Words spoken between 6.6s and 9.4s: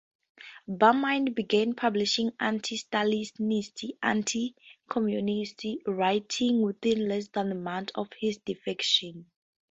within less than a month of his defection.